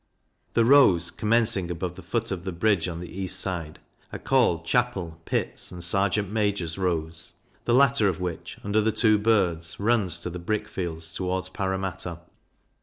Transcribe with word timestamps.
The 0.55 0.65
rows, 0.65 1.11
commencing 1.11 1.69
above 1.69 1.95
the 1.95 2.01
foot 2.01 2.31
of 2.31 2.43
the 2.43 2.51
Bridge, 2.51 2.87
on 2.87 3.01
the 3.01 3.21
east 3.21 3.39
side, 3.39 3.77
are 4.11 4.17
called 4.17 4.65
Chapel, 4.65 5.21
Pitt's, 5.25 5.71
and 5.71 5.83
Serjeant 5.83 6.31
Major's 6.31 6.75
rows, 6.75 7.33
the 7.65 7.73
latter 7.75 8.07
of 8.07 8.19
which, 8.19 8.57
under 8.63 8.81
the 8.81 8.91
two 8.91 9.19
birds, 9.19 9.79
runs 9.79 10.17
to 10.21 10.31
the 10.31 10.39
Brick 10.39 10.67
fields, 10.67 11.13
towards 11.13 11.49
Parramatta. 11.49 12.19